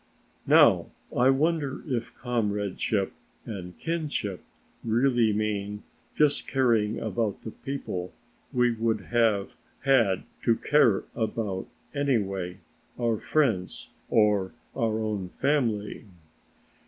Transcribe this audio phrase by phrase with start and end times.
[0.47, 3.13] "Now I wonder if comradeship
[3.45, 4.41] and kinship
[4.83, 5.83] really mean
[6.15, 8.11] just caring about the people
[8.51, 12.57] we would have had to care about anyway,
[12.97, 16.05] our own friends or our own family?"